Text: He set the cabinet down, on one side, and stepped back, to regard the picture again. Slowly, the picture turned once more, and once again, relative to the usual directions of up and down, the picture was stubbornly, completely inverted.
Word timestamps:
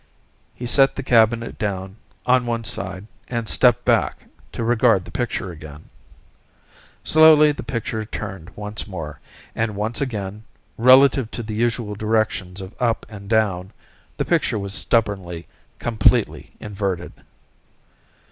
He 0.55 0.65
set 0.65 0.95
the 0.95 1.03
cabinet 1.03 1.59
down, 1.59 1.97
on 2.25 2.47
one 2.47 2.63
side, 2.63 3.05
and 3.27 3.47
stepped 3.47 3.85
back, 3.85 4.25
to 4.51 4.63
regard 4.63 5.05
the 5.05 5.11
picture 5.11 5.51
again. 5.51 5.91
Slowly, 7.03 7.51
the 7.51 7.61
picture 7.61 8.03
turned 8.03 8.49
once 8.55 8.87
more, 8.87 9.19
and 9.53 9.75
once 9.75 10.01
again, 10.01 10.43
relative 10.75 11.29
to 11.29 11.43
the 11.43 11.53
usual 11.53 11.93
directions 11.93 12.61
of 12.61 12.73
up 12.81 13.05
and 13.09 13.29
down, 13.29 13.73
the 14.17 14.25
picture 14.25 14.57
was 14.57 14.73
stubbornly, 14.73 15.45
completely 15.77 16.49
inverted. 16.59 17.13